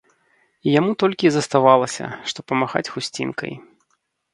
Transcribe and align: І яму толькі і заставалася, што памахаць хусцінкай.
І 0.69 0.73
яму 0.79 0.91
толькі 1.03 1.23
і 1.31 1.33
заставалася, 1.37 2.05
што 2.33 2.39
памахаць 2.49 2.87
хусцінкай. 2.97 3.53